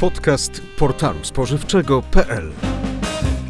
Podcast 0.00 0.62
portalu 0.78 1.18
spożywczego.pl 1.22 2.50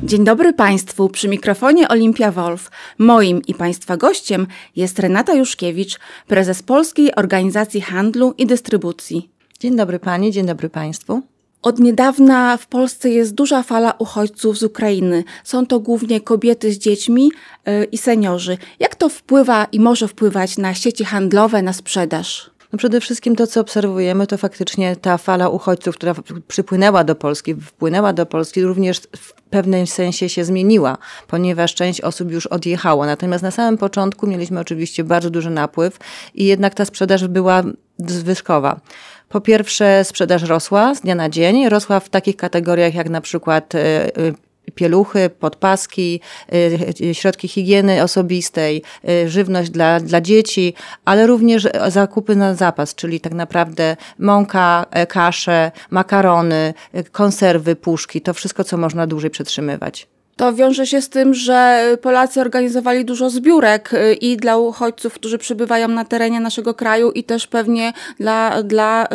Dzień 0.02 0.24
dobry 0.24 0.52
Państwu, 0.52 1.08
przy 1.08 1.28
mikrofonie 1.28 1.88
Olimpia 1.88 2.32
Wolf. 2.32 2.70
Moim 2.98 3.42
i 3.46 3.54
Państwa 3.54 3.96
gościem 3.96 4.46
jest 4.76 4.98
Renata 4.98 5.34
Juszkiewicz, 5.34 5.98
prezes 6.26 6.62
Polskiej 6.62 7.14
Organizacji 7.14 7.80
Handlu 7.80 8.34
i 8.38 8.46
Dystrybucji. 8.46 9.30
Dzień 9.60 9.76
dobry 9.76 9.98
Pani, 9.98 10.32
dzień 10.32 10.46
dobry 10.46 10.70
Państwu. 10.70 11.22
Od 11.62 11.78
niedawna 11.78 12.56
w 12.56 12.66
Polsce 12.66 13.10
jest 13.10 13.34
duża 13.34 13.62
fala 13.62 13.94
uchodźców 13.98 14.58
z 14.58 14.62
Ukrainy. 14.62 15.24
Są 15.44 15.66
to 15.66 15.80
głównie 15.80 16.20
kobiety 16.20 16.72
z 16.72 16.78
dziećmi 16.78 17.32
yy, 17.66 17.84
i 17.84 17.98
seniorzy. 17.98 18.58
Jak 18.80 18.94
to 18.94 19.08
wpływa 19.08 19.64
i 19.72 19.80
może 19.80 20.08
wpływać 20.08 20.58
na 20.58 20.74
sieci 20.74 21.04
handlowe, 21.04 21.62
na 21.62 21.72
sprzedaż? 21.72 22.50
No 22.72 22.78
przede 22.78 23.00
wszystkim 23.00 23.36
to, 23.36 23.46
co 23.46 23.60
obserwujemy, 23.60 24.26
to 24.26 24.38
faktycznie 24.38 24.96
ta 24.96 25.18
fala 25.18 25.48
uchodźców, 25.48 25.96
która 25.96 26.14
przypłynęła 26.48 27.04
do 27.04 27.14
Polski, 27.14 27.54
wpłynęła 27.54 28.12
do 28.12 28.26
Polski, 28.26 28.62
również 28.62 29.00
w 29.16 29.32
pewnym 29.32 29.86
sensie 29.86 30.28
się 30.28 30.44
zmieniła, 30.44 30.98
ponieważ 31.28 31.74
część 31.74 32.00
osób 32.00 32.32
już 32.32 32.46
odjechało. 32.46 33.06
Natomiast 33.06 33.42
na 33.42 33.50
samym 33.50 33.78
początku 33.78 34.26
mieliśmy 34.26 34.60
oczywiście 34.60 35.04
bardzo 35.04 35.30
duży 35.30 35.50
napływ 35.50 35.98
i 36.34 36.44
jednak 36.44 36.74
ta 36.74 36.84
sprzedaż 36.84 37.28
była 37.28 37.62
zwyżkowa. 37.98 38.80
Po 39.28 39.40
pierwsze, 39.40 40.04
sprzedaż 40.04 40.42
rosła 40.42 40.94
z 40.94 41.00
dnia 41.00 41.14
na 41.14 41.28
dzień. 41.28 41.68
Rosła 41.68 42.00
w 42.00 42.08
takich 42.08 42.36
kategoriach 42.36 42.94
jak 42.94 43.10
na 43.10 43.20
przykład 43.20 43.74
e, 43.74 43.78
e, 44.16 44.32
pieluchy, 44.74 45.30
podpaski, 45.30 46.20
y, 47.00 47.14
środki 47.14 47.48
higieny 47.48 48.02
osobistej, 48.02 48.82
y, 49.08 49.28
żywność 49.28 49.70
dla, 49.70 50.00
dla 50.00 50.20
dzieci, 50.20 50.74
ale 51.04 51.26
również 51.26 51.68
zakupy 51.88 52.36
na 52.36 52.54
zapas, 52.54 52.94
czyli 52.94 53.20
tak 53.20 53.34
naprawdę 53.34 53.96
mąka, 54.18 54.86
e, 54.90 55.06
kasze, 55.06 55.72
makarony, 55.90 56.74
y, 56.94 57.04
konserwy, 57.04 57.76
puszki, 57.76 58.20
to 58.20 58.34
wszystko, 58.34 58.64
co 58.64 58.76
można 58.76 59.06
dłużej 59.06 59.30
przetrzymywać. 59.30 60.19
To 60.36 60.54
wiąże 60.54 60.86
się 60.86 61.02
z 61.02 61.08
tym, 61.08 61.34
że 61.34 61.86
Polacy 62.02 62.40
organizowali 62.40 63.04
dużo 63.04 63.30
zbiórek 63.30 63.94
y, 63.94 64.14
i 64.14 64.36
dla 64.36 64.56
uchodźców, 64.56 65.14
którzy 65.14 65.38
przybywają 65.38 65.88
na 65.88 66.04
terenie 66.04 66.40
naszego 66.40 66.74
kraju, 66.74 67.10
i 67.10 67.24
też 67.24 67.46
pewnie 67.46 67.92
dla, 68.20 68.62
dla 68.62 69.06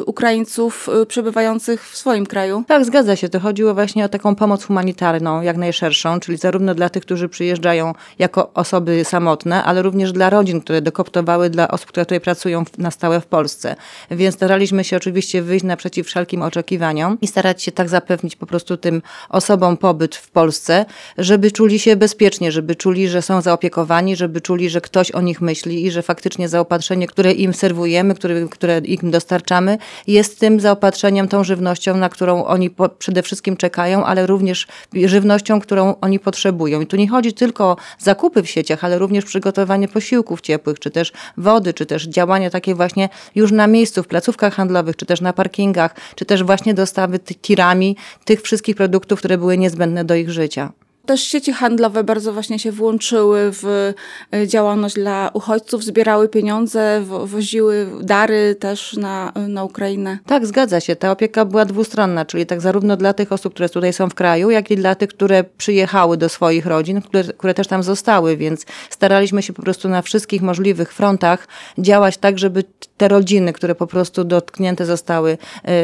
y, 0.00 0.04
Ukraińców 0.04 0.88
y, 1.02 1.06
przebywających 1.06 1.88
w 1.88 1.96
swoim 1.96 2.26
kraju. 2.26 2.64
Tak, 2.68 2.84
zgadza 2.84 3.16
się. 3.16 3.28
To 3.28 3.40
chodziło 3.40 3.74
właśnie 3.74 4.04
o 4.04 4.08
taką 4.08 4.34
pomoc 4.34 4.64
humanitarną, 4.64 5.42
jak 5.42 5.56
najszerszą, 5.56 6.20
czyli 6.20 6.38
zarówno 6.38 6.74
dla 6.74 6.88
tych, 6.88 7.02
którzy 7.02 7.28
przyjeżdżają 7.28 7.94
jako 8.18 8.50
osoby 8.54 9.04
samotne, 9.04 9.64
ale 9.64 9.82
również 9.82 10.12
dla 10.12 10.30
rodzin, 10.30 10.60
które 10.60 10.82
dokoptowały 10.82 11.50
dla 11.50 11.68
osób, 11.68 11.88
które 11.88 12.06
tutaj 12.06 12.20
pracują 12.20 12.64
na 12.78 12.90
stałe 12.90 13.20
w 13.20 13.26
Polsce. 13.26 13.76
Więc 14.10 14.34
staraliśmy 14.34 14.84
się 14.84 14.96
oczywiście 14.96 15.42
wyjść 15.42 15.64
naprzeciw 15.64 16.06
wszelkim 16.06 16.42
oczekiwaniom 16.42 17.18
i 17.20 17.26
starać 17.26 17.62
się 17.62 17.72
tak 17.72 17.88
zapewnić 17.88 18.36
po 18.36 18.46
prostu 18.46 18.76
tym 18.76 19.02
osobom 19.28 19.76
pobyt 19.76 20.16
w 20.16 20.30
Polsce 20.30 20.73
żeby 21.18 21.50
czuli 21.50 21.78
się 21.78 21.96
bezpiecznie, 21.96 22.52
żeby 22.52 22.74
czuli, 22.74 23.08
że 23.08 23.22
są 23.22 23.40
zaopiekowani, 23.40 24.16
żeby 24.16 24.40
czuli, 24.40 24.70
że 24.70 24.80
ktoś 24.80 25.10
o 25.10 25.20
nich 25.20 25.40
myśli 25.40 25.86
i 25.86 25.90
że 25.90 26.02
faktycznie 26.02 26.48
zaopatrzenie, 26.48 27.06
które 27.06 27.32
im 27.32 27.54
serwujemy, 27.54 28.14
które, 28.14 28.46
które 28.50 28.78
im 28.78 29.10
dostarczamy, 29.10 29.78
jest 30.06 30.40
tym 30.40 30.60
zaopatrzeniem, 30.60 31.28
tą 31.28 31.44
żywnością, 31.44 31.96
na 31.96 32.08
którą 32.08 32.44
oni 32.44 32.70
po, 32.70 32.88
przede 32.88 33.22
wszystkim 33.22 33.56
czekają, 33.56 34.04
ale 34.04 34.26
również 34.26 34.66
żywnością, 34.94 35.60
którą 35.60 35.94
oni 36.00 36.18
potrzebują. 36.18 36.80
I 36.80 36.86
tu 36.86 36.96
nie 36.96 37.08
chodzi 37.08 37.32
tylko 37.32 37.64
o 37.64 37.76
zakupy 37.98 38.42
w 38.42 38.50
sieciach, 38.50 38.84
ale 38.84 38.98
również 38.98 39.24
przygotowanie 39.24 39.88
posiłków 39.88 40.40
ciepłych, 40.40 40.78
czy 40.78 40.90
też 40.90 41.12
wody, 41.36 41.74
czy 41.74 41.86
też 41.86 42.06
działania 42.06 42.50
takie 42.50 42.74
właśnie 42.74 43.08
już 43.34 43.52
na 43.52 43.66
miejscu, 43.66 44.02
w 44.02 44.06
placówkach 44.06 44.54
handlowych, 44.54 44.96
czy 44.96 45.06
też 45.06 45.20
na 45.20 45.32
parkingach, 45.32 45.94
czy 46.14 46.24
też 46.24 46.42
właśnie 46.42 46.74
dostawy 46.74 47.18
tirami 47.18 47.96
tych 48.24 48.42
wszystkich 48.42 48.76
produktów, 48.76 49.18
które 49.18 49.38
były 49.38 49.58
niezbędne 49.58 50.04
do 50.04 50.14
ich 50.14 50.30
życia. 50.30 50.63
Też 51.06 51.20
sieci 51.20 51.52
handlowe 51.52 52.04
bardzo 52.04 52.32
właśnie 52.32 52.58
się 52.58 52.72
włączyły 52.72 53.50
w 53.52 53.92
e, 54.32 54.48
działalność 54.48 54.94
dla 54.94 55.30
uchodźców, 55.34 55.84
zbierały 55.84 56.28
pieniądze, 56.28 57.02
woziły 57.24 57.86
dary 58.00 58.54
też 58.54 58.96
na, 58.96 59.32
na 59.48 59.64
Ukrainę. 59.64 60.18
Tak, 60.26 60.46
zgadza 60.46 60.80
się. 60.80 60.96
Ta 60.96 61.10
opieka 61.10 61.44
była 61.44 61.64
dwustronna, 61.64 62.24
czyli 62.24 62.46
tak 62.46 62.60
zarówno 62.60 62.96
dla 62.96 63.12
tych 63.12 63.32
osób, 63.32 63.54
które 63.54 63.68
tutaj 63.68 63.92
są 63.92 64.10
w 64.10 64.14
kraju, 64.14 64.50
jak 64.50 64.70
i 64.70 64.76
dla 64.76 64.94
tych, 64.94 65.08
które 65.08 65.44
przyjechały 65.44 66.16
do 66.16 66.28
swoich 66.28 66.66
rodzin, 66.66 67.02
które, 67.02 67.24
które 67.24 67.54
też 67.54 67.66
tam 67.66 67.82
zostały, 67.82 68.36
więc 68.36 68.66
staraliśmy 68.90 69.42
się 69.42 69.52
po 69.52 69.62
prostu 69.62 69.88
na 69.88 70.02
wszystkich 70.02 70.42
możliwych 70.42 70.92
frontach 70.92 71.48
działać 71.78 72.18
tak, 72.18 72.38
żeby 72.38 72.64
te 72.96 73.08
rodziny, 73.08 73.52
które 73.52 73.74
po 73.74 73.86
prostu 73.86 74.24
dotknięte 74.24 74.86
zostały 74.86 75.38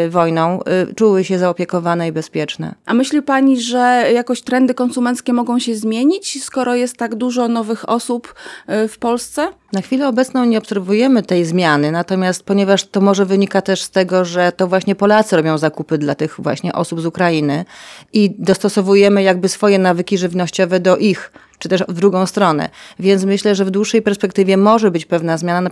y, 0.06 0.10
wojną, 0.10 0.60
y, 0.90 0.94
czuły 0.94 1.24
się 1.24 1.38
zaopiekowane 1.38 2.08
i 2.08 2.12
bezpieczne. 2.12 2.74
A 2.86 2.94
myśli 2.94 3.22
Pani, 3.22 3.60
że 3.60 4.08
jakoś 4.14 4.42
trendy 4.42 4.74
konsumenckie 4.74 5.09
mogą 5.32 5.58
się 5.58 5.74
zmienić, 5.74 6.44
skoro 6.44 6.74
jest 6.74 6.96
tak 6.96 7.14
dużo 7.14 7.48
nowych 7.48 7.88
osób 7.88 8.34
y, 8.84 8.88
w 8.88 8.98
Polsce? 8.98 9.48
Na 9.72 9.80
chwilę 9.80 10.08
obecną 10.08 10.44
nie 10.44 10.58
obserwujemy 10.58 11.22
tej 11.22 11.44
zmiany, 11.44 11.92
natomiast 11.92 12.42
ponieważ 12.42 12.84
to 12.84 13.00
może 13.00 13.26
wynika 13.26 13.62
też 13.62 13.82
z 13.82 13.90
tego, 13.90 14.24
że 14.24 14.52
to 14.52 14.66
właśnie 14.66 14.94
Polacy 14.94 15.36
robią 15.36 15.58
zakupy 15.58 15.98
dla 15.98 16.14
tych 16.14 16.36
właśnie 16.38 16.72
osób 16.72 17.00
z 17.00 17.06
Ukrainy 17.06 17.64
i 18.12 18.34
dostosowujemy 18.38 19.22
jakby 19.22 19.48
swoje 19.48 19.78
nawyki 19.78 20.18
żywnościowe 20.18 20.80
do 20.80 20.96
ich 20.96 21.32
czy 21.60 21.68
też 21.68 21.84
w 21.88 21.94
drugą 21.94 22.26
stronę. 22.26 22.68
Więc 22.98 23.24
myślę, 23.24 23.54
że 23.54 23.64
w 23.64 23.70
dłuższej 23.70 24.02
perspektywie 24.02 24.56
może 24.56 24.90
być 24.90 25.06
pewna 25.06 25.38
zmiana, 25.38 25.70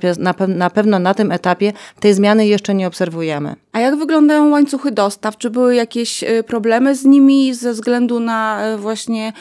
na 0.48 0.70
pewno 0.70 0.98
na 0.98 1.14
tym 1.14 1.32
etapie 1.32 1.72
tej 2.00 2.14
zmiany 2.14 2.46
jeszcze 2.46 2.74
nie 2.74 2.86
obserwujemy. 2.86 3.56
A 3.72 3.80
jak 3.80 3.96
wyglądają 3.96 4.50
łańcuchy 4.50 4.90
dostaw? 4.90 5.36
Czy 5.36 5.50
były 5.50 5.74
jakieś 5.74 6.22
y, 6.22 6.42
problemy 6.42 6.94
z 6.94 7.04
nimi 7.04 7.54
ze 7.54 7.72
względu 7.72 8.20
na 8.20 8.68
y, 8.74 8.78
właśnie 8.78 9.32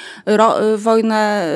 y, 0.73 0.77
wojnę 0.77 1.47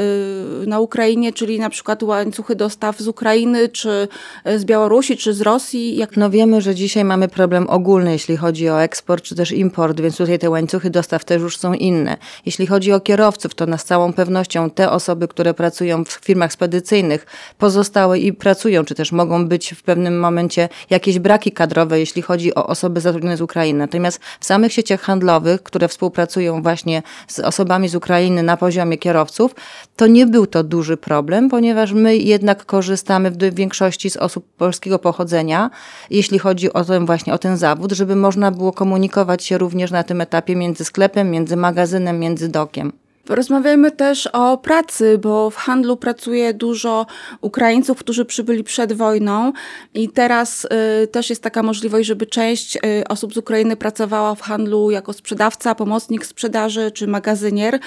na 0.67 0.79
Ukrainie, 0.79 1.33
czyli 1.33 1.59
na 1.59 1.69
przykład 1.69 2.03
łańcuchy 2.03 2.55
dostaw 2.55 2.99
z 2.99 3.07
Ukrainy, 3.07 3.69
czy 3.69 4.07
z 4.55 4.65
Białorusi, 4.65 5.17
czy 5.17 5.33
z 5.33 5.41
Rosji? 5.41 5.97
Jak... 5.97 6.17
No 6.17 6.29
wiemy, 6.29 6.61
że 6.61 6.75
dzisiaj 6.75 7.05
mamy 7.05 7.27
problem 7.27 7.69
ogólny, 7.69 8.11
jeśli 8.11 8.37
chodzi 8.37 8.69
o 8.69 8.81
eksport, 8.83 9.23
czy 9.23 9.35
też 9.35 9.51
import, 9.51 10.01
więc 10.01 10.17
tutaj 10.17 10.39
te 10.39 10.49
łańcuchy 10.49 10.89
dostaw 10.89 11.25
też 11.25 11.41
już 11.41 11.57
są 11.57 11.73
inne. 11.73 12.17
Jeśli 12.45 12.67
chodzi 12.67 12.93
o 12.93 12.99
kierowców, 12.99 13.55
to 13.55 13.65
na 13.65 13.77
z 13.77 13.85
całą 13.85 14.13
pewnością 14.13 14.69
te 14.81 14.91
osoby, 14.91 15.27
które 15.27 15.53
pracują 15.53 16.05
w 16.05 16.11
firmach 16.11 16.53
spedycyjnych, 16.53 17.25
pozostałe 17.57 18.19
i 18.19 18.33
pracują, 18.33 18.85
czy 18.85 18.95
też 18.95 19.11
mogą 19.11 19.47
być 19.47 19.73
w 19.73 19.83
pewnym 19.83 20.19
momencie 20.19 20.69
jakieś 20.89 21.19
braki 21.19 21.51
kadrowe, 21.51 21.99
jeśli 21.99 22.21
chodzi 22.21 22.55
o 22.55 22.67
osoby 22.67 23.01
zatrudnione 23.01 23.37
z 23.37 23.41
Ukrainy. 23.41 23.79
Natomiast 23.79 24.19
w 24.39 24.45
samych 24.45 24.73
sieciach 24.73 25.01
handlowych, 25.01 25.63
które 25.63 25.87
współpracują 25.87 26.61
właśnie 26.61 27.03
z 27.27 27.39
osobami 27.39 27.89
z 27.89 27.95
Ukrainy 27.95 28.43
na 28.43 28.57
poziomie 28.57 28.97
kierowców, 28.97 29.55
to 29.95 30.07
nie 30.07 30.25
był 30.25 30.47
to 30.47 30.63
duży 30.63 30.97
problem, 30.97 31.49
ponieważ 31.49 31.93
my 31.93 32.17
jednak 32.17 32.65
korzystamy 32.65 33.31
w 33.31 33.55
większości 33.55 34.09
z 34.09 34.17
osób 34.17 34.45
polskiego 34.57 34.99
pochodzenia, 34.99 35.69
jeśli 36.09 36.39
chodzi 36.39 36.73
o 36.73 36.85
ten 36.85 37.05
właśnie 37.05 37.33
o 37.33 37.37
ten 37.37 37.57
zawód, 37.57 37.91
żeby 37.91 38.15
można 38.15 38.51
było 38.51 38.73
komunikować 38.73 39.43
się 39.43 39.57
również 39.57 39.91
na 39.91 40.03
tym 40.03 40.21
etapie 40.21 40.55
między 40.55 40.85
sklepem, 40.85 41.31
między 41.31 41.55
magazynem, 41.55 42.19
między 42.19 42.49
dokiem. 42.49 43.00
Porozmawiajmy 43.25 43.91
też 43.91 44.27
o 44.27 44.57
pracy, 44.57 45.17
bo 45.17 45.49
w 45.49 45.55
handlu 45.55 45.97
pracuje 45.97 46.53
dużo 46.53 47.05
Ukraińców, 47.41 47.99
którzy 47.99 48.25
przybyli 48.25 48.63
przed 48.63 48.93
wojną 48.93 49.53
i 49.93 50.09
teraz 50.09 50.67
y, 51.03 51.07
też 51.07 51.29
jest 51.29 51.43
taka 51.43 51.63
możliwość, 51.63 52.07
żeby 52.07 52.25
część 52.25 52.75
y, 52.75 52.79
osób 53.09 53.33
z 53.33 53.37
Ukrainy 53.37 53.75
pracowała 53.75 54.35
w 54.35 54.41
handlu 54.41 54.91
jako 54.91 55.13
sprzedawca, 55.13 55.75
pomocnik 55.75 56.25
sprzedaży 56.25 56.91
czy 56.91 57.07
magazynier. 57.07 57.79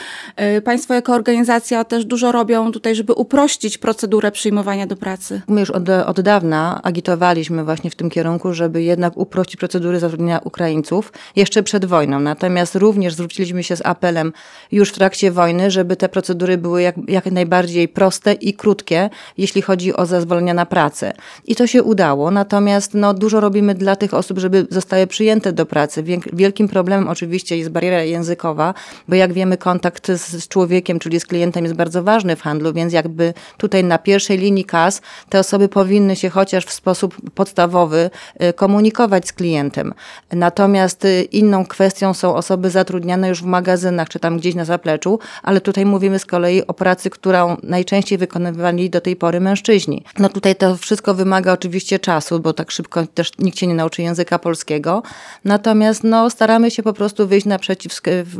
Y, 0.58 0.62
państwo 0.62 0.94
jako 0.94 1.12
organizacja 1.12 1.84
też 1.84 2.04
dużo 2.04 2.32
robią 2.32 2.72
tutaj, 2.72 2.94
żeby 2.94 3.12
uprościć 3.12 3.78
procedurę 3.78 4.32
przyjmowania 4.32 4.86
do 4.86 4.96
pracy. 4.96 5.42
My 5.48 5.60
już 5.60 5.70
od, 5.70 5.88
od 5.88 6.20
dawna 6.20 6.80
agitowaliśmy 6.82 7.64
właśnie 7.64 7.90
w 7.90 7.94
tym 7.94 8.10
kierunku, 8.10 8.54
żeby 8.54 8.82
jednak 8.82 9.16
uprościć 9.16 9.56
procedury 9.56 10.00
zatrudnienia 10.00 10.40
Ukraińców 10.44 11.12
jeszcze 11.36 11.62
przed 11.62 11.84
wojną. 11.84 12.20
Natomiast 12.20 12.74
również 12.74 13.14
zwróciliśmy 13.14 13.62
się 13.62 13.76
z 13.76 13.86
apelem 13.86 14.32
już 14.72 14.88
w 14.88 14.94
trakcie 14.94 15.23
wojny, 15.30 15.70
żeby 15.70 15.96
te 15.96 16.08
procedury 16.08 16.58
były 16.58 16.82
jak, 16.82 16.96
jak 17.08 17.26
najbardziej 17.26 17.88
proste 17.88 18.32
i 18.32 18.54
krótkie, 18.54 19.10
jeśli 19.38 19.62
chodzi 19.62 19.96
o 19.96 20.06
zezwolenia 20.06 20.54
na 20.54 20.66
pracę. 20.66 21.12
I 21.46 21.56
to 21.56 21.66
się 21.66 21.82
udało, 21.82 22.30
natomiast 22.30 22.94
no, 22.94 23.14
dużo 23.14 23.40
robimy 23.40 23.74
dla 23.74 23.96
tych 23.96 24.14
osób, 24.14 24.38
żeby 24.38 24.66
zostały 24.70 25.06
przyjęte 25.06 25.52
do 25.52 25.66
pracy. 25.66 26.04
Wielkim 26.32 26.68
problemem 26.68 27.08
oczywiście 27.08 27.58
jest 27.58 27.70
bariera 27.70 28.02
językowa, 28.02 28.74
bo 29.08 29.14
jak 29.14 29.32
wiemy, 29.32 29.56
kontakt 29.56 30.06
z, 30.06 30.44
z 30.44 30.48
człowiekiem, 30.48 30.98
czyli 30.98 31.20
z 31.20 31.26
klientem 31.26 31.64
jest 31.64 31.76
bardzo 31.76 32.02
ważny 32.02 32.36
w 32.36 32.42
handlu, 32.42 32.72
więc 32.72 32.92
jakby 32.92 33.34
tutaj 33.56 33.84
na 33.84 33.98
pierwszej 33.98 34.38
linii 34.38 34.64
kas 34.64 35.02
te 35.28 35.38
osoby 35.38 35.68
powinny 35.68 36.16
się 36.16 36.30
chociaż 36.30 36.64
w 36.64 36.72
sposób 36.72 37.16
podstawowy 37.34 38.10
y, 38.42 38.52
komunikować 38.52 39.28
z 39.28 39.32
klientem. 39.32 39.94
Natomiast 40.32 41.04
y, 41.04 41.22
inną 41.22 41.66
kwestią 41.66 42.14
są 42.14 42.34
osoby 42.34 42.70
zatrudniane 42.70 43.28
już 43.28 43.42
w 43.42 43.46
magazynach, 43.46 44.08
czy 44.08 44.18
tam 44.18 44.38
gdzieś 44.38 44.54
na 44.54 44.64
zapleczu, 44.64 45.13
ale 45.42 45.60
tutaj 45.60 45.86
mówimy 45.86 46.18
z 46.18 46.26
kolei 46.26 46.66
o 46.66 46.74
pracy, 46.74 47.10
którą 47.10 47.56
najczęściej 47.62 48.18
wykonywali 48.18 48.90
do 48.90 49.00
tej 49.00 49.16
pory 49.16 49.40
mężczyźni. 49.40 50.04
No 50.18 50.28
tutaj 50.28 50.56
to 50.56 50.76
wszystko 50.76 51.14
wymaga 51.14 51.52
oczywiście 51.52 51.98
czasu, 51.98 52.40
bo 52.40 52.52
tak 52.52 52.70
szybko 52.70 53.06
też 53.06 53.30
nikt 53.38 53.58
się 53.58 53.66
nie 53.66 53.74
nauczy 53.74 54.02
języka 54.02 54.38
polskiego. 54.38 55.02
Natomiast 55.44 56.04
no, 56.04 56.30
staramy 56.30 56.70
się 56.70 56.82
po 56.82 56.92
prostu 56.92 57.28
wyjść 57.28 57.46
naprzeciw 57.46 57.92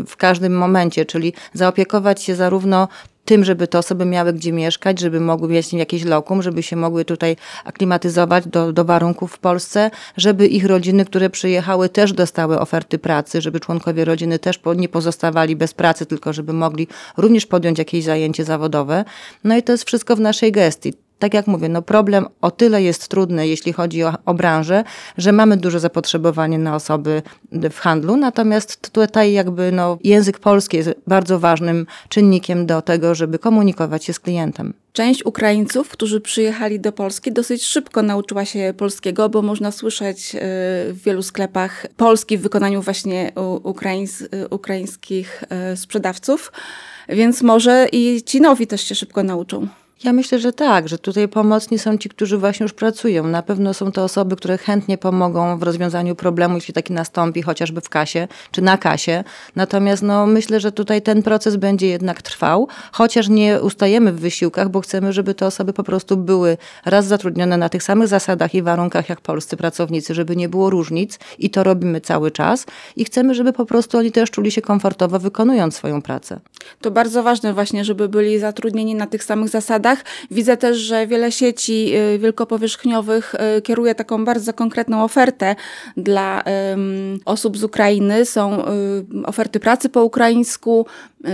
w 0.07 0.17
każdym 0.17 0.57
momencie, 0.57 1.05
czyli 1.05 1.33
zaopiekować 1.53 2.23
się 2.23 2.35
zarówno 2.35 2.89
tym, 3.25 3.45
żeby 3.45 3.67
te 3.69 3.79
osoby 3.79 4.05
miały 4.05 4.33
gdzie 4.33 4.53
mieszkać, 4.53 5.01
żeby 5.01 5.21
mogły 5.21 5.49
mieć 5.49 5.73
jakieś 5.73 6.05
lokum, 6.05 6.43
żeby 6.43 6.63
się 6.63 6.77
mogły 6.77 7.05
tutaj 7.05 7.37
aklimatyzować 7.65 8.49
do, 8.49 8.73
do 8.73 8.85
warunków 8.85 9.33
w 9.33 9.39
Polsce, 9.39 9.91
żeby 10.17 10.47
ich 10.47 10.67
rodziny, 10.67 11.05
które 11.05 11.31
przyjechały, 11.31 11.89
też 11.89 12.13
dostały 12.13 12.61
oferty 12.61 12.99
pracy, 12.99 13.41
żeby 13.41 13.61
członkowie 13.61 14.05
rodziny 14.05 14.39
też 14.39 14.61
nie 14.77 14.89
pozostawali 14.89 15.57
bez 15.57 15.75
pracy, 15.75 16.07
tylko 16.07 16.33
żeby 16.33 16.53
mogli 16.53 16.89
również 17.17 17.47
podjąć 17.47 17.79
jakieś 17.79 18.05
zajęcie 18.05 18.45
zawodowe. 18.45 19.05
No 19.45 19.57
i 19.57 19.63
to 19.63 19.73
jest 19.73 19.85
wszystko 19.85 20.17
w 20.17 20.21
naszej 20.21 20.53
gestii 20.53 20.93
tak 21.19 21.35
jak 21.35 21.47
mówię, 21.47 21.69
no 21.69 21.83
problem 21.83 22.27
o 22.41 22.51
tyle 22.51 22.83
jest 22.83 23.09
trudny, 23.09 23.49
jeśli 23.49 23.73
chodzi 23.73 24.05
o, 24.05 24.15
o 24.27 24.35
branżę, 24.35 24.85
że 25.19 25.33
mamy 25.33 25.57
duże 25.57 25.81
zapotrzebowanie 25.81 26.59
na 26.59 26.75
osoby 26.75 27.23
w 27.53 27.79
handlu, 27.79 28.17
natomiast 28.17 28.91
tutaj 28.93 29.33
jakby 29.33 29.73
no, 29.73 29.99
język 30.05 30.39
polski 30.39 30.77
jest 30.77 30.91
bardzo 31.07 31.39
ważnym 31.39 31.87
czynnikiem 32.09 32.67
do 32.67 32.83
tego, 32.83 33.15
żeby 33.15 33.39
komunikować 33.39 34.05
się 34.05 34.13
z 34.13 34.21
klientem. 34.21 34.75
Część 34.93 35.27
Ukraińców, 35.27 35.89
którzy 35.89 36.21
przyjechali 36.21 36.81
do 36.81 36.93
Polski, 36.93 37.33
dosyć 37.33 37.65
szybko 37.65 38.03
nauczyła 38.03 38.45
się 38.45 38.75
polskiego, 38.77 39.29
bo 39.29 39.43
można 39.43 39.71
słyszeć 39.71 40.35
y, 40.35 40.39
w 40.93 41.03
wielu 41.05 41.23
sklepach 41.23 41.87
polski 41.97 42.39
w 42.39 42.43
wykonaniu 42.43 42.83
właśnie 42.83 43.33
ukraińs, 43.63 44.21
y, 44.21 44.29
ukraińskich 44.51 45.45
y, 45.73 45.77
sprzedawców, 45.77 46.53
więc 47.09 47.43
może 47.43 47.87
i 47.93 48.23
ci 48.27 48.41
nowi 48.41 48.67
też 48.67 48.81
się 48.81 48.95
szybko 48.95 49.23
nauczą. 49.23 49.69
Ja 50.03 50.13
myślę, 50.13 50.39
że 50.39 50.53
tak, 50.53 50.89
że 50.89 50.99
tutaj 50.99 51.29
pomocni 51.29 51.79
są 51.79 51.99
ci, 51.99 52.09
którzy 52.09 52.39
właśnie 52.39 52.65
już 52.65 52.73
pracują. 52.73 53.27
Na 53.27 53.43
pewno 53.43 53.75
są 53.75 53.93
to 53.93 54.05
osoby, 54.05 54.37
które 54.37 54.59
chętnie 54.59 54.99
pomogą 54.99 55.59
w 55.59 55.63
rozwiązaniu 55.63 56.15
problemu, 56.15 56.55
jeśli 56.55 56.75
taki 56.75 56.93
nastąpi, 56.93 57.43
chociażby 57.43 57.81
w 57.81 57.89
kasie 57.89 58.29
czy 58.51 58.63
na 58.63 58.79
kasie. 58.79 59.25
Natomiast 59.57 60.03
no, 60.03 60.27
myślę, 60.27 60.61
że 60.61 60.73
tutaj 60.73 61.03
ten 61.03 61.23
proces 61.23 61.57
będzie 61.57 61.87
jednak 61.87 62.23
trwał, 62.23 62.69
chociaż 62.93 63.29
nie 63.29 63.61
ustajemy 63.61 64.13
w 64.13 64.21
wysiłkach, 64.21 64.69
bo 64.69 64.81
chcemy, 64.81 65.13
żeby 65.13 65.35
te 65.35 65.47
osoby 65.47 65.73
po 65.73 65.83
prostu 65.83 66.17
były 66.17 66.57
raz 66.85 67.07
zatrudnione 67.07 67.57
na 67.57 67.69
tych 67.69 67.83
samych 67.83 68.09
zasadach 68.09 68.55
i 68.55 68.63
warunkach 68.63 69.09
jak 69.09 69.21
polscy 69.21 69.57
pracownicy, 69.57 70.15
żeby 70.15 70.37
nie 70.37 70.49
było 70.49 70.71
różnic 70.71 71.19
i 71.39 71.51
to 71.51 71.65
robimy 71.65 72.01
cały 72.01 72.31
czas. 72.31 72.67
I 72.97 73.05
chcemy, 73.05 73.35
żeby 73.35 73.53
po 73.53 73.67
prostu 73.67 73.99
oni 73.99 74.13
też 74.13 74.31
czuli 74.31 74.51
się 74.51 74.63
komfortowo 74.63 75.19
wykonując 75.19 75.77
swoją 75.77 76.03
pracę. 76.03 76.41
To 76.81 76.91
bardzo 76.91 77.23
ważne 77.23 77.55
właśnie, 77.55 77.85
żeby 77.85 78.09
byli 78.09 78.39
zatrudnieni 78.39 78.95
na 78.95 79.07
tych 79.07 79.25
samych 79.25 79.49
zasadach 79.49 79.94
Widzę 80.31 80.57
też, 80.57 80.79
że 80.79 81.07
wiele 81.07 81.33
sieci 81.33 81.97
y, 82.15 82.19
wielkopowierzchniowych 82.19 83.35
y, 83.59 83.63
kieruje 83.63 83.95
taką 83.95 84.25
bardzo 84.25 84.53
konkretną 84.53 85.05
ofertę 85.05 85.57
dla 85.97 86.45
osób 87.25 87.59
z 87.59 87.65
Ukrainy. 87.65 88.25
Są 88.25 88.65
y, 88.65 89.27
oferty 89.27 89.61
pracy 89.61 89.89
po 89.89 90.05
ukraińsku, 90.05 90.87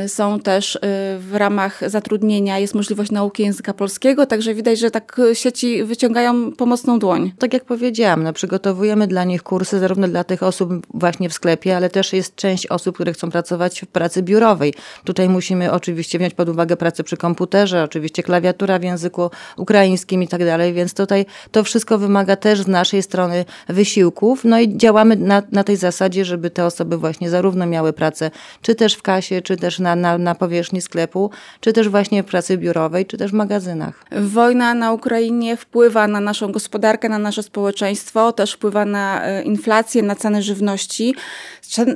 są 0.06 0.40
też 0.40 0.78
w 1.18 1.30
ramach 1.34 1.90
zatrudnienia, 1.90 2.58
jest 2.58 2.74
możliwość 2.74 3.10
nauki 3.10 3.42
języka 3.42 3.74
polskiego, 3.74 4.26
także 4.26 4.54
widać, 4.54 4.78
że 4.78 4.90
tak 4.90 5.20
sieci 5.32 5.84
wyciągają 5.84 6.52
pomocną 6.52 6.98
dłoń. 6.98 7.32
Tak 7.38 7.52
jak 7.52 7.64
powiedziałam, 7.64 8.22
no, 8.22 8.32
przygotowujemy 8.32 9.06
dla 9.06 9.24
nich 9.24 9.42
kursy 9.42 9.78
zarówno 9.78 10.08
dla 10.08 10.24
tych 10.24 10.42
osób 10.42 10.70
właśnie 10.94 11.28
w 11.28 11.32
sklepie, 11.32 11.76
ale 11.76 11.90
też 11.90 12.12
jest 12.12 12.36
część 12.36 12.66
osób, 12.66 12.94
które 12.94 13.12
chcą 13.12 13.30
pracować 13.30 13.80
w 13.80 13.86
pracy 13.86 14.22
biurowej. 14.22 14.74
Tutaj 15.04 15.28
musimy 15.28 15.72
oczywiście 15.72 16.18
wziąć 16.18 16.34
pod 16.34 16.48
uwagę 16.48 16.76
pracę 16.76 17.04
przy 17.04 17.16
komputerze, 17.16 17.84
oczywiście 17.84 18.22
klawiaturę, 18.22 18.39
klawiatura 18.40 18.78
w 18.78 18.82
języku 18.82 19.31
ukraińskim 19.56 20.22
i 20.22 20.28
tak 20.28 20.44
dalej, 20.44 20.72
więc 20.72 20.94
tutaj 20.94 21.26
to 21.50 21.64
wszystko 21.64 21.98
wymaga 21.98 22.37
też 22.37 22.62
z 22.62 22.66
naszej 22.66 23.02
strony 23.02 23.44
wysiłków. 23.69 24.44
No 24.44 24.60
i 24.60 24.76
działamy 24.76 25.16
na, 25.16 25.42
na 25.52 25.64
tej 25.64 25.76
zasadzie, 25.76 26.25
żeby 26.25 26.50
te 26.50 26.64
osoby 26.64 26.96
właśnie 26.96 27.31
zarówno 27.31 27.66
miały 27.66 27.92
pracę, 27.92 28.31
czy 28.62 28.75
też 28.75 28.94
w 28.94 29.02
kasie, 29.02 29.42
czy 29.42 29.56
też 29.56 29.78
na, 29.78 29.96
na, 29.96 30.19
na 30.19 30.34
powierzchni 30.34 30.81
sklepu, 30.81 31.31
czy 31.60 31.72
też 31.72 31.88
właśnie 31.88 32.22
w 32.22 32.26
pracy 32.26 32.58
biurowej, 32.58 33.06
czy 33.06 33.16
też 33.16 33.31
w 33.31 33.34
magazynach. 33.34 34.04
Wojna 34.20 34.75
na 34.75 34.92
Ukrainie 34.92 35.56
wpływa 35.56 36.08
na 36.08 36.20
naszą 36.20 36.52
gospodarkę, 36.52 37.08
na 37.08 37.19
nasze 37.19 37.42
społeczeństwo, 37.42 38.32
też 38.32 38.52
wpływa 38.52 38.84
na 38.84 39.25
e, 39.25 39.42
inflację, 39.42 40.02
na 40.02 40.16
ceny 40.16 40.42
żywności. 40.42 41.14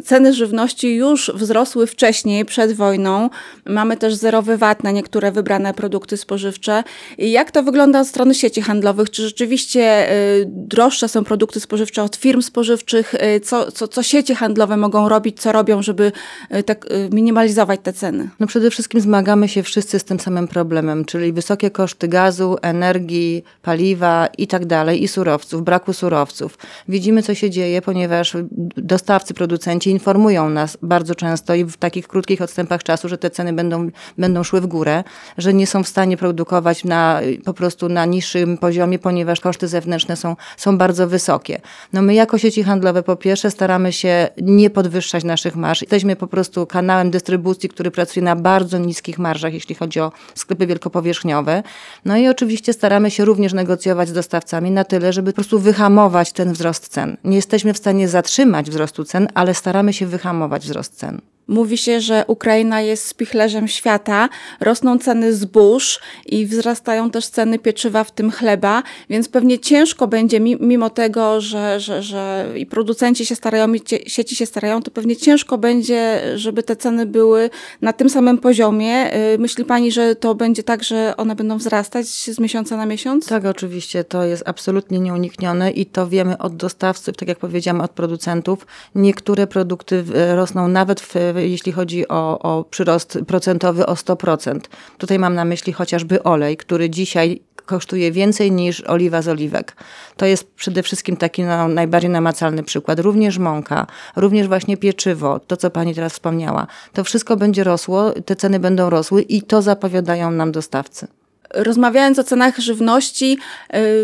Ceny 0.04 0.32
żywności 0.32 0.96
już 0.96 1.32
wzrosły 1.34 1.86
wcześniej, 1.86 2.44
przed 2.44 2.72
wojną. 2.72 3.30
Mamy 3.66 3.96
też 3.96 4.14
zerowy 4.14 4.56
VAT 4.56 4.84
na 4.84 4.90
niektóre 4.90 5.32
wybrane 5.32 5.74
produkty 5.74 6.16
spożywcze 6.16 6.33
spożywcze. 6.34 6.84
Jak 7.18 7.50
to 7.50 7.62
wygląda 7.62 8.00
od 8.00 8.06
strony 8.06 8.34
sieci 8.34 8.62
handlowych? 8.62 9.10
Czy 9.10 9.22
rzeczywiście 9.22 10.12
y, 10.12 10.44
droższe 10.46 11.08
są 11.08 11.24
produkty 11.24 11.60
spożywcze 11.60 12.02
od 12.02 12.16
firm 12.16 12.42
spożywczych? 12.42 13.14
Y, 13.14 13.40
co, 13.40 13.72
co, 13.72 13.88
co 13.88 14.02
sieci 14.02 14.34
handlowe 14.34 14.76
mogą 14.76 15.08
robić, 15.08 15.40
co 15.40 15.52
robią, 15.52 15.82
żeby 15.82 16.12
y, 16.54 16.62
tak 16.62 16.86
minimalizować 17.12 17.80
te 17.82 17.92
ceny? 17.92 18.28
No 18.40 18.46
przede 18.46 18.70
wszystkim 18.70 19.00
zmagamy 19.00 19.48
się 19.48 19.62
wszyscy 19.62 19.98
z 19.98 20.04
tym 20.04 20.20
samym 20.20 20.48
problemem, 20.48 21.04
czyli 21.04 21.32
wysokie 21.32 21.70
koszty 21.70 22.08
gazu, 22.08 22.56
energii, 22.62 23.44
paliwa 23.62 24.28
i 24.38 24.46
tak 24.46 24.66
dalej, 24.66 25.02
i 25.02 25.08
surowców, 25.08 25.62
braku 25.62 25.92
surowców. 25.92 26.58
Widzimy, 26.88 27.22
co 27.22 27.34
się 27.34 27.50
dzieje, 27.50 27.82
ponieważ 27.82 28.36
dostawcy, 28.76 29.34
producenci 29.34 29.90
informują 29.90 30.50
nas 30.50 30.78
bardzo 30.82 31.14
często 31.14 31.54
i 31.54 31.64
w 31.64 31.76
takich 31.76 32.08
krótkich 32.08 32.42
odstępach 32.42 32.82
czasu, 32.82 33.08
że 33.08 33.18
te 33.18 33.30
ceny 33.30 33.52
będą, 33.52 33.90
będą 34.18 34.42
szły 34.42 34.60
w 34.60 34.66
górę, 34.66 35.04
że 35.38 35.54
nie 35.54 35.66
są 35.66 35.84
w 35.84 35.88
stanie 35.88 36.16
produkować 36.24 36.84
na, 36.84 37.20
po 37.44 37.54
prostu 37.54 37.88
na 37.88 38.04
niższym 38.04 38.58
poziomie, 38.58 38.98
ponieważ 38.98 39.40
koszty 39.40 39.68
zewnętrzne 39.68 40.16
są, 40.16 40.36
są 40.56 40.78
bardzo 40.78 41.08
wysokie. 41.08 41.60
No 41.92 42.02
my 42.02 42.14
jako 42.14 42.38
sieci 42.38 42.62
handlowe 42.62 43.02
po 43.02 43.16
pierwsze 43.16 43.50
staramy 43.50 43.92
się 43.92 44.28
nie 44.42 44.70
podwyższać 44.70 45.24
naszych 45.24 45.56
marż. 45.56 45.82
Jesteśmy 45.82 46.16
po 46.16 46.26
prostu 46.26 46.66
kanałem 46.66 47.10
dystrybucji, 47.10 47.68
który 47.68 47.90
pracuje 47.90 48.24
na 48.24 48.36
bardzo 48.36 48.78
niskich 48.78 49.18
marżach, 49.18 49.54
jeśli 49.54 49.74
chodzi 49.74 50.00
o 50.00 50.12
sklepy 50.34 50.66
wielkopowierzchniowe. 50.66 51.62
No 52.04 52.16
i 52.16 52.28
oczywiście 52.28 52.72
staramy 52.72 53.10
się 53.10 53.24
również 53.24 53.52
negocjować 53.52 54.08
z 54.08 54.12
dostawcami 54.12 54.70
na 54.70 54.84
tyle, 54.84 55.12
żeby 55.12 55.32
po 55.32 55.34
prostu 55.34 55.58
wyhamować 55.58 56.32
ten 56.32 56.52
wzrost 56.52 56.88
cen. 56.88 57.16
Nie 57.24 57.36
jesteśmy 57.36 57.74
w 57.74 57.78
stanie 57.78 58.08
zatrzymać 58.08 58.70
wzrostu 58.70 59.04
cen, 59.04 59.28
ale 59.34 59.54
staramy 59.54 59.92
się 59.92 60.06
wyhamować 60.06 60.64
wzrost 60.64 60.96
cen. 60.96 61.33
Mówi 61.48 61.78
się, 61.78 62.00
że 62.00 62.24
Ukraina 62.26 62.80
jest 62.80 63.06
spichlerzem 63.06 63.68
świata, 63.68 64.28
rosną 64.60 64.98
ceny 64.98 65.34
zbóż 65.34 66.00
i 66.26 66.46
wzrastają 66.46 67.10
też 67.10 67.26
ceny 67.26 67.58
pieczywa, 67.58 68.04
w 68.04 68.10
tym 68.10 68.30
chleba, 68.30 68.82
więc 69.10 69.28
pewnie 69.28 69.58
ciężko 69.58 70.06
będzie, 70.06 70.40
mimo 70.40 70.90
tego, 70.90 71.40
że, 71.40 71.80
że, 71.80 72.02
że 72.02 72.48
i 72.56 72.66
producenci 72.66 73.26
się 73.26 73.34
starają, 73.34 73.74
i 73.74 73.80
sieci 74.06 74.36
się 74.36 74.46
starają, 74.46 74.82
to 74.82 74.90
pewnie 74.90 75.16
ciężko 75.16 75.58
będzie, 75.58 76.22
żeby 76.34 76.62
te 76.62 76.76
ceny 76.76 77.06
były 77.06 77.50
na 77.82 77.92
tym 77.92 78.10
samym 78.10 78.38
poziomie. 78.38 79.16
Y, 79.34 79.38
myśli 79.38 79.64
Pani, 79.64 79.92
że 79.92 80.16
to 80.16 80.34
będzie 80.34 80.62
tak, 80.62 80.84
że 80.84 81.14
one 81.16 81.36
będą 81.36 81.58
wzrastać 81.58 82.06
z 82.06 82.38
miesiąca 82.38 82.76
na 82.76 82.86
miesiąc? 82.86 83.26
Tak, 83.26 83.44
oczywiście, 83.44 84.04
to 84.04 84.24
jest 84.24 84.42
absolutnie 84.46 85.00
nieuniknione 85.00 85.70
i 85.70 85.86
to 85.86 86.08
wiemy 86.08 86.38
od 86.38 86.56
dostawców, 86.56 87.16
tak 87.16 87.28
jak 87.28 87.38
powiedziałam, 87.38 87.80
od 87.80 87.90
producentów. 87.90 88.66
Niektóre 88.94 89.46
produkty 89.46 90.04
rosną 90.34 90.68
nawet 90.68 91.00
w 91.00 91.14
jeśli 91.42 91.72
chodzi 91.72 92.08
o, 92.08 92.38
o 92.38 92.64
przyrost 92.64 93.18
procentowy 93.26 93.86
o 93.86 93.94
100%. 93.94 94.60
Tutaj 94.98 95.18
mam 95.18 95.34
na 95.34 95.44
myśli 95.44 95.72
chociażby 95.72 96.22
olej, 96.22 96.56
który 96.56 96.90
dzisiaj 96.90 97.40
kosztuje 97.66 98.12
więcej 98.12 98.52
niż 98.52 98.80
oliwa 98.80 99.22
z 99.22 99.28
oliwek. 99.28 99.76
To 100.16 100.26
jest 100.26 100.54
przede 100.54 100.82
wszystkim 100.82 101.16
taki 101.16 101.42
no, 101.42 101.68
najbardziej 101.68 102.10
namacalny 102.10 102.62
przykład. 102.62 103.00
Również 103.00 103.38
mąka, 103.38 103.86
również 104.16 104.48
właśnie 104.48 104.76
pieczywo, 104.76 105.40
to 105.40 105.56
co 105.56 105.70
pani 105.70 105.94
teraz 105.94 106.12
wspomniała. 106.12 106.66
To 106.92 107.04
wszystko 107.04 107.36
będzie 107.36 107.64
rosło, 107.64 108.12
te 108.12 108.36
ceny 108.36 108.60
będą 108.60 108.90
rosły 108.90 109.22
i 109.22 109.42
to 109.42 109.62
zapowiadają 109.62 110.30
nam 110.30 110.52
dostawcy. 110.52 111.08
Rozmawiając 111.54 112.18
o 112.18 112.24
cenach 112.24 112.58
żywności, 112.58 113.38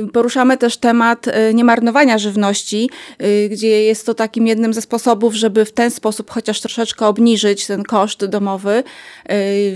y, 0.05 0.09
poruszamy 0.13 0.59
też 0.59 0.77
temat 0.77 1.29
y, 1.29 1.55
niemarnowania 1.55 2.19
żywności, 2.19 2.91
y, 3.23 3.49
gdzie 3.49 3.83
jest 3.83 4.07
to 4.07 4.15
takim 4.15 4.47
jednym 4.47 4.75
ze 4.75 4.83
sposobów, 4.83 5.35
żeby 5.35 5.65
w 5.65 5.73
ten 5.73 5.91
sposób 5.91 6.31
chociaż 6.31 6.61
troszeczkę 6.61 7.07
obniżyć 7.07 7.67
ten 7.67 7.83
koszt 7.83 8.25
domowy. 8.25 8.83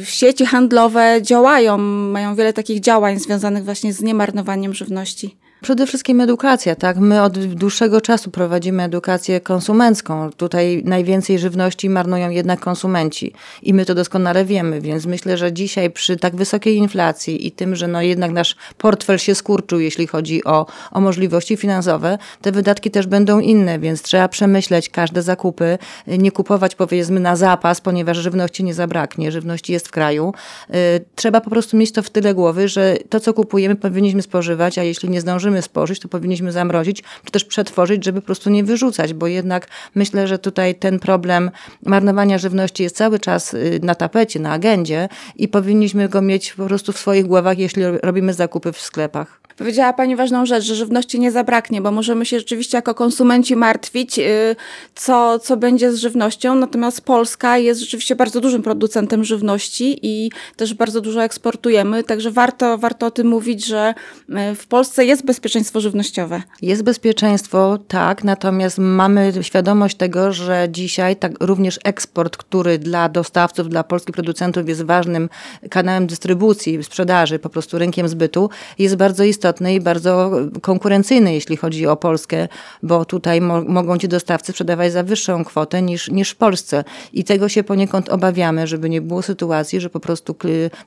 Sieci 0.04 0.47
handlowe 0.47 1.19
działają, 1.23 1.78
mają 1.78 2.35
wiele 2.35 2.52
takich 2.52 2.81
działań 2.81 3.19
związanych 3.19 3.64
właśnie 3.64 3.93
z 3.93 4.02
niemarnowaniem 4.02 4.75
żywności. 4.75 5.37
Przede 5.64 5.87
wszystkim 5.87 6.21
edukacja, 6.21 6.75
tak? 6.75 6.97
My 6.97 7.23
od 7.23 7.38
dłuższego 7.38 8.00
czasu 8.00 8.30
prowadzimy 8.30 8.83
edukację 8.83 9.40
konsumencką. 9.40 10.30
Tutaj 10.30 10.83
najwięcej 10.85 11.38
żywności 11.38 11.90
marnują 11.90 12.30
jednak 12.30 12.61
konsumenci 12.61 13.33
i 13.62 13.75
my 13.75 13.85
to 13.85 13.94
doskonale 13.94 14.44
wiemy, 14.44 14.80
więc 14.80 15.06
myślę, 15.06 15.37
że 15.37 15.52
dzisiaj 15.52 15.90
przy 15.90 16.16
tak 16.16 16.37
wysokiej 16.37 16.76
inflacji 16.76 17.47
i 17.47 17.52
tym, 17.52 17.76
że 17.76 17.88
no 17.88 18.02
jednak 18.02 18.30
nasz 18.30 18.56
portfel 18.78 19.18
się 19.18 19.35
skurczył, 19.35 19.80
jeśli 19.80 20.06
chodzi 20.06 20.44
o, 20.44 20.66
o 20.92 21.00
możliwości 21.00 21.56
finansowe, 21.56 22.18
te 22.42 22.52
wydatki 22.52 22.90
też 22.90 23.06
będą 23.06 23.40
inne, 23.40 23.78
więc 23.78 24.02
trzeba 24.02 24.28
przemyśleć 24.28 24.88
każde 24.88 25.23
zakupy, 25.23 25.78
nie 26.06 26.33
kupować 26.33 26.75
powiedzmy 26.75 27.21
na 27.21 27.37
zapas, 27.37 27.80
ponieważ 27.80 28.16
żywności 28.16 28.64
nie 28.64 28.75
zabraknie, 28.75 29.33
żywności 29.33 29.73
jest 29.73 29.88
w 29.88 29.90
kraju. 29.90 30.35
Y, 30.71 30.75
trzeba 31.14 31.40
po 31.40 31.50
prostu 31.50 31.76
mieć 31.76 31.92
to 31.92 32.02
w 32.02 32.11
tyle 32.11 32.35
głowy, 32.35 32.68
że 32.68 32.97
to, 33.09 33.21
co 33.21 33.35
kupujemy, 33.35 33.76
powinniśmy 33.76 34.23
spożywać, 34.23 34.78
a 34.78 34.83
jeśli 34.83 35.09
nie 35.09 35.21
zdążymy 35.21 35.53
spożyć, 35.62 36.00
to 36.00 36.08
powinniśmy 36.08 36.52
zamrozić, 36.52 37.02
czy 37.25 37.32
też 37.32 37.44
przetworzyć, 37.44 38.04
żeby 38.04 38.20
po 38.20 38.26
prostu 38.26 38.50
nie 38.50 38.64
wyrzucać, 38.64 39.14
bo 39.14 39.26
jednak 39.26 39.68
myślę, 39.94 40.28
że 40.28 40.38
tutaj 40.38 40.75
ten 40.75 40.99
problem 40.99 41.50
marnowania 41.87 42.38
żywności 42.38 42.82
jest 42.82 42.96
cały 42.96 43.18
czas 43.18 43.54
y, 43.54 43.80
na 43.82 43.94
tapecie, 43.94 44.40
na 44.40 44.52
agendzie 44.52 45.08
i 45.37 45.49
powinniśmy 45.49 46.08
go 46.08 46.23
mieć 46.23 46.52
po 46.52 46.66
prostu 46.66 46.92
w 46.92 46.99
swoich 46.99 47.26
głowach, 47.26 47.58
jeśli 47.58 47.82
robimy 48.02 48.34
zakupy 48.34 48.73
w 48.73 48.80
sklepach. 48.80 49.44
Powiedziała 49.56 49.92
Pani 49.92 50.16
ważną 50.16 50.46
rzecz, 50.46 50.64
że 50.64 50.75
żywności 50.75 51.20
nie 51.20 51.30
zabraknie, 51.30 51.80
bo 51.80 51.90
możemy 51.90 52.26
się 52.26 52.38
rzeczywiście 52.38 52.78
jako 52.78 52.94
konsumenci 52.94 53.56
martwić, 53.56 54.18
y, 54.18 54.56
co, 54.94 55.38
co 55.38 55.56
będzie 55.56 55.92
z 55.92 55.96
żywnością. 55.96 56.54
Natomiast 56.54 57.00
Polska 57.00 57.58
jest 57.58 57.80
rzeczywiście 57.80 58.16
bardzo 58.16 58.40
dużym 58.40 58.62
producentem 58.62 59.25
żywności 59.25 59.99
i 60.02 60.30
też 60.56 60.75
bardzo 60.75 61.00
dużo 61.00 61.25
eksportujemy, 61.25 62.04
także 62.04 62.30
warto, 62.30 62.78
warto 62.78 63.06
o 63.06 63.11
tym 63.11 63.26
mówić, 63.26 63.66
że 63.66 63.94
y, 64.28 64.54
w 64.54 64.66
Polsce 64.66 65.04
jest 65.04 65.26
bezpieczeństwo 65.35 65.81
żywnościowe. 65.81 66.43
Jest 66.62 66.83
bezpieczeństwo, 66.83 67.79
tak, 67.88 68.25
natomiast 68.25 68.79
mamy 68.79 69.33
świadomość 69.41 69.97
tego, 69.97 70.33
że 70.33 70.67
dzisiaj 70.71 71.17
tak 71.17 71.33
również 71.41 71.79
eksport, 71.85 72.37
który 72.37 72.79
dla 72.79 73.09
dostawców, 73.09 73.69
dla 73.69 73.85
polskich 73.85 74.14
producentów 74.14 74.69
jest 74.69 74.83
ważnym 74.83 75.29
kanałem 75.71 76.07
dystrybucji, 76.07 76.85
sprzedaży, 76.85 77.38
po 77.38 77.49
prostu 77.49 77.79
rynkiem 77.79 78.09
zbytu, 78.09 78.50
jest 78.79 78.97
bardzo 78.97 79.25
istotny 79.25 79.75
i 79.75 79.81
bardzo 79.81 80.31
konkurencyjny, 80.62 81.35
jeśli 81.35 81.57
chodzi 81.57 81.87
o 81.87 81.97
Polskę, 81.97 82.49
bo 82.83 83.05
tutaj 83.05 83.41
mo 83.41 83.62
mogą 83.62 83.99
ci 83.99 84.09
dostawcy 84.09 84.53
sprzedawać 84.53 84.93
za 84.93 85.03
wyższą 85.03 85.45
kwotę 85.45 85.83
niż, 85.83 86.11
niż 86.11 86.31
w 86.31 86.37
Polsce. 86.37 86.85
I 87.12 87.25
tego 87.25 87.49
się 87.49 87.64
poniekąd 87.64 88.09
obawiamy, 88.09 88.67
żeby 88.67 88.91
nie 88.91 89.00
było 89.00 89.23
sytuacji, 89.23 89.81
że 89.81 89.91
po 89.91 90.00
prostu 90.00 90.37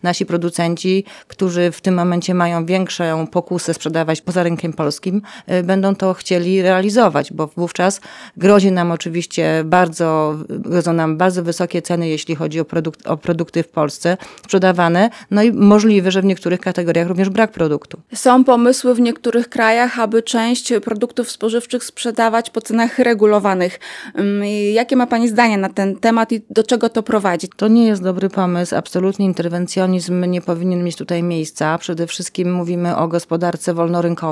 nasi 0.03 0.25
producenci, 0.25 1.03
którzy 1.27 1.71
w 1.71 1.81
tym 1.81 1.95
momencie 1.95 2.33
mają 2.33 2.65
większą 2.65 3.27
pokusę 3.27 3.73
sprzedawać 3.73 4.21
poza 4.21 4.36
rynkiem 4.43 4.73
polskim, 4.73 5.21
y, 5.51 5.63
będą 5.63 5.95
to 5.95 6.13
chcieli 6.13 6.61
realizować, 6.61 7.33
bo 7.33 7.47
wówczas 7.47 8.01
grozi 8.37 8.71
nam 8.71 8.91
oczywiście 8.91 9.63
bardzo, 9.65 10.35
grożą 10.49 10.93
nam 10.93 11.17
bardzo 11.17 11.43
wysokie 11.43 11.81
ceny, 11.81 12.09
jeśli 12.09 12.35
chodzi 12.35 12.59
o, 12.59 12.65
produkt, 12.65 13.07
o 13.07 13.17
produkty 13.17 13.63
w 13.63 13.67
Polsce 13.67 14.17
sprzedawane, 14.43 15.09
no 15.31 15.43
i 15.43 15.51
możliwe, 15.51 16.11
że 16.11 16.21
w 16.21 16.25
niektórych 16.25 16.59
kategoriach 16.59 17.07
również 17.07 17.29
brak 17.29 17.51
produktu. 17.51 17.99
Są 18.13 18.43
pomysły 18.43 18.95
w 18.95 18.99
niektórych 18.99 19.49
krajach, 19.49 19.99
aby 19.99 20.23
część 20.23 20.73
produktów 20.83 21.31
spożywczych 21.31 21.83
sprzedawać 21.83 22.49
po 22.49 22.61
cenach 22.61 22.99
regulowanych. 22.99 23.79
Jakie 24.73 24.95
ma 24.95 25.07
Pani 25.07 25.29
zdanie 25.29 25.57
na 25.57 25.69
ten 25.69 25.95
temat 25.95 26.31
i 26.31 26.41
do 26.49 26.63
czego 26.63 26.89
to 26.89 27.03
prowadzi? 27.03 27.47
To 27.55 27.67
nie 27.67 27.87
jest 27.87 28.03
dobry 28.03 28.29
pomysł. 28.29 28.75
Absolutnie 28.75 29.25
interwencjonizm 29.25 30.25
nie 30.25 30.41
powinien 30.41 30.83
mieć 30.83 30.95
tutaj 30.95 31.23
miejsca. 31.23 31.77
Przede 31.77 32.07
wszystkim 32.07 32.53
mówimy 32.53 32.95
o 32.95 33.07
gospodarce 33.07 33.73
wolnorynkowej 33.73 34.26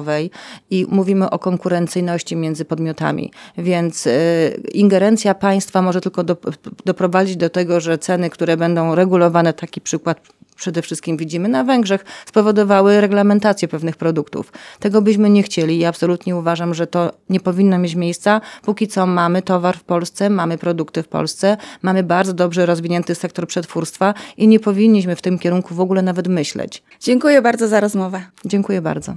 i 0.69 0.85
mówimy 0.89 1.29
o 1.29 1.39
konkurencyjności 1.39 2.35
między 2.35 2.65
podmiotami. 2.65 3.31
Więc 3.57 4.07
y, 4.07 4.61
ingerencja 4.73 5.35
państwa 5.35 5.81
może 5.81 6.01
tylko 6.01 6.23
do, 6.23 6.37
doprowadzić 6.85 7.37
do 7.37 7.49
tego, 7.49 7.79
że 7.79 7.97
ceny, 7.97 8.29
które 8.29 8.57
będą 8.57 8.95
regulowane, 8.95 9.53
taki 9.53 9.81
przykład 9.81 10.19
przede 10.55 10.81
wszystkim 10.81 11.17
widzimy 11.17 11.49
na 11.49 11.63
Węgrzech, 11.63 12.05
spowodowały 12.25 13.01
reglamentację 13.01 13.67
pewnych 13.67 13.97
produktów. 13.97 14.51
Tego 14.79 15.01
byśmy 15.01 15.29
nie 15.29 15.43
chcieli 15.43 15.79
i 15.79 15.85
absolutnie 15.85 16.35
uważam, 16.35 16.73
że 16.73 16.87
to 16.87 17.11
nie 17.29 17.39
powinno 17.39 17.79
mieć 17.79 17.95
miejsca. 17.95 18.41
Póki 18.63 18.87
co 18.87 19.05
mamy 19.05 19.41
towar 19.41 19.77
w 19.77 19.83
Polsce, 19.83 20.29
mamy 20.29 20.57
produkty 20.57 21.03
w 21.03 21.07
Polsce, 21.07 21.57
mamy 21.81 22.03
bardzo 22.03 22.33
dobrze 22.33 22.65
rozwinięty 22.65 23.15
sektor 23.15 23.47
przetwórstwa 23.47 24.13
i 24.37 24.47
nie 24.47 24.59
powinniśmy 24.59 25.15
w 25.15 25.21
tym 25.21 25.39
kierunku 25.39 25.75
w 25.75 25.79
ogóle 25.79 26.01
nawet 26.01 26.27
myśleć. 26.27 26.83
Dziękuję 26.99 27.41
bardzo 27.41 27.67
za 27.67 27.79
rozmowę. 27.79 28.21
Dziękuję 28.45 28.81
bardzo. 28.81 29.15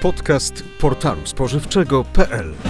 Podcast 0.00 0.64
portalu 0.78 1.26
spożywczego.pl 1.26 2.69